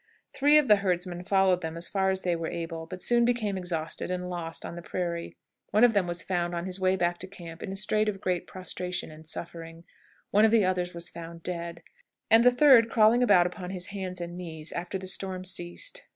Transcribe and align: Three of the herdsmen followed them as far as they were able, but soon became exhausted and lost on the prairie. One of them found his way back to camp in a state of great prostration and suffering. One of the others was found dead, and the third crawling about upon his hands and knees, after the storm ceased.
Three 0.33 0.57
of 0.57 0.67
the 0.67 0.77
herdsmen 0.77 1.23
followed 1.25 1.61
them 1.61 1.77
as 1.77 1.87
far 1.87 2.09
as 2.09 2.21
they 2.21 2.35
were 2.35 2.47
able, 2.49 2.87
but 2.87 3.03
soon 3.03 3.23
became 3.23 3.55
exhausted 3.55 4.09
and 4.09 4.31
lost 4.31 4.65
on 4.65 4.73
the 4.73 4.81
prairie. 4.81 5.37
One 5.69 5.83
of 5.83 5.93
them 5.93 6.11
found 6.11 6.65
his 6.65 6.79
way 6.79 6.95
back 6.95 7.19
to 7.19 7.27
camp 7.27 7.61
in 7.61 7.71
a 7.71 7.75
state 7.75 8.09
of 8.09 8.19
great 8.19 8.47
prostration 8.47 9.11
and 9.11 9.27
suffering. 9.27 9.83
One 10.31 10.43
of 10.43 10.49
the 10.49 10.65
others 10.65 10.95
was 10.95 11.07
found 11.09 11.43
dead, 11.43 11.83
and 12.31 12.43
the 12.43 12.49
third 12.49 12.89
crawling 12.89 13.21
about 13.21 13.45
upon 13.45 13.69
his 13.69 13.85
hands 13.93 14.19
and 14.19 14.35
knees, 14.35 14.71
after 14.71 14.97
the 14.97 15.05
storm 15.05 15.45
ceased. 15.45 16.07